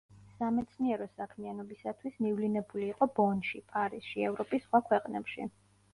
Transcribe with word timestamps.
სამეცნიერო 0.35 1.05
საქმიანობისათვის 1.17 2.17
მივლინებული 2.27 2.89
იყო 2.95 3.09
ბონში, 3.21 3.61
პარიზში, 3.75 4.27
ევროპის 4.31 4.67
სხვა 4.69 4.83
ქვეყნებში. 4.89 5.51